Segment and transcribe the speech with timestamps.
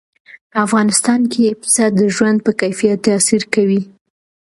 [0.51, 3.81] په افغانستان کې پسه د ژوند په کیفیت تاثیر کوي.